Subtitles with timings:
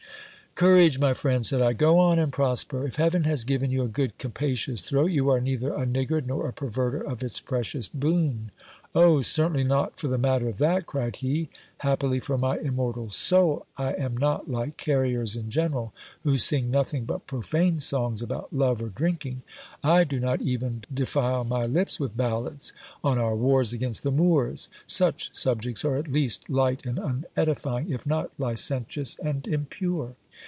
[0.53, 1.43] Courage, my friend!
[1.45, 2.85] said I; go on and prosper.
[2.85, 6.45] If heaven has given you a good capacious throat, you are neither a niggard nor
[6.47, 8.51] a perverter of its precious boon.
[8.93, 9.21] Oh!
[9.23, 13.93] certainly not for the matter of that, cried he; happily for my immortal soul, I
[13.93, 15.93] am not like carriers in general,
[16.23, 19.41] who sing nothing but profane songs about love or drinking:
[19.83, 22.71] I do not even defile my lips with ballads
[23.05, 27.89] on our wars against the Moors: such sub jeers are at least light and unedifying,
[27.89, 30.13] if not licentious and impure.